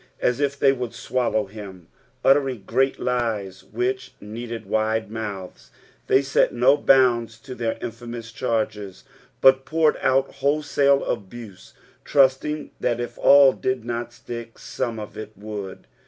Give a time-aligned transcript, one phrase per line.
[0.19, 1.87] As if they would swallow him.
[2.25, 5.69] tltteriag great lies which needed wide mouths.
[6.07, 9.03] They set no bounds to their infamous charges,
[9.41, 15.33] but poured out wholesale al>use, trusting that if all did not stick, some of it
[15.37, 15.85] would.